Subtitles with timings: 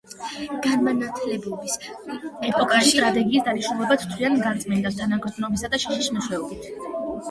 [0.65, 6.73] განმანათლებლობის ეპოქაში ტრაგედიის დანიშნულებად თვლიან განწმენდას თანაგრძნობისა და შიშის მეშვეობით.